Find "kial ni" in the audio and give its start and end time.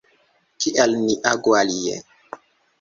0.59-1.13